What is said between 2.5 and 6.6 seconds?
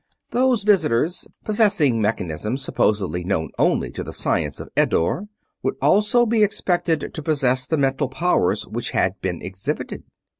supposedly known only to the science of Eddore, would also be